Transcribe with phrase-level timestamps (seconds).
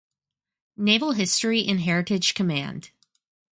[0.77, 2.89] Naval History and Heritage Command.